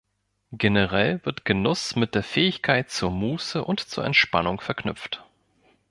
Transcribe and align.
Generell 0.51 1.23
wird 1.25 1.45
Genuss 1.45 1.95
mit 1.95 2.15
der 2.15 2.23
Fähigkeit 2.23 2.89
zur 2.89 3.11
Muße 3.11 3.63
und 3.63 3.81
zur 3.81 4.03
Entspannung 4.03 4.59
verknüpft. 4.59 5.23